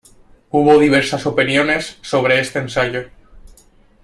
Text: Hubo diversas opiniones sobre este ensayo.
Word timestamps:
Hubo 0.49 0.79
diversas 0.79 1.27
opiniones 1.27 1.99
sobre 2.01 2.39
este 2.39 2.57
ensayo. 2.57 3.05